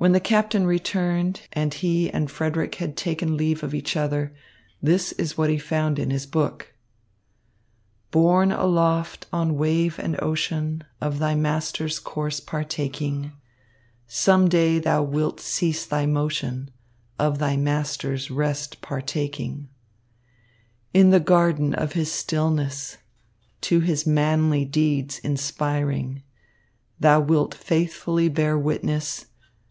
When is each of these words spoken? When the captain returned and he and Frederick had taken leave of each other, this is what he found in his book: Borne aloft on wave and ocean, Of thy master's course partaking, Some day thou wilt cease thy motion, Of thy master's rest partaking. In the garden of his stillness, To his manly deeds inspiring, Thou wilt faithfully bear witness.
When 0.00 0.12
the 0.12 0.20
captain 0.20 0.64
returned 0.64 1.40
and 1.52 1.74
he 1.74 2.08
and 2.08 2.30
Frederick 2.30 2.76
had 2.76 2.96
taken 2.96 3.36
leave 3.36 3.64
of 3.64 3.74
each 3.74 3.96
other, 3.96 4.32
this 4.80 5.10
is 5.14 5.36
what 5.36 5.50
he 5.50 5.58
found 5.58 5.98
in 5.98 6.10
his 6.10 6.24
book: 6.24 6.72
Borne 8.12 8.52
aloft 8.52 9.26
on 9.32 9.56
wave 9.56 9.98
and 9.98 10.16
ocean, 10.22 10.84
Of 11.00 11.18
thy 11.18 11.34
master's 11.34 11.98
course 11.98 12.38
partaking, 12.38 13.32
Some 14.06 14.48
day 14.48 14.78
thou 14.78 15.02
wilt 15.02 15.40
cease 15.40 15.84
thy 15.84 16.06
motion, 16.06 16.70
Of 17.18 17.38
thy 17.40 17.56
master's 17.56 18.30
rest 18.30 18.80
partaking. 18.80 19.68
In 20.94 21.10
the 21.10 21.18
garden 21.18 21.74
of 21.74 21.94
his 21.94 22.12
stillness, 22.12 22.98
To 23.62 23.80
his 23.80 24.06
manly 24.06 24.64
deeds 24.64 25.18
inspiring, 25.24 26.22
Thou 27.00 27.18
wilt 27.18 27.52
faithfully 27.52 28.28
bear 28.28 28.56
witness. 28.56 29.24